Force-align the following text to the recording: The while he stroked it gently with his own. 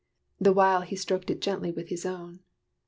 The 0.39 0.51
while 0.51 0.81
he 0.81 0.95
stroked 0.95 1.29
it 1.29 1.41
gently 1.43 1.69
with 1.69 1.89
his 1.89 2.07
own. 2.07 2.39